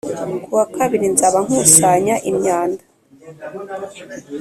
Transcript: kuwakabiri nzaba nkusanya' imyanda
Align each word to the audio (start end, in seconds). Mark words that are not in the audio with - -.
kuwakabiri 0.43 1.07
nzaba 1.13 1.37
nkusanya' 1.45 2.23
imyanda 2.29 2.83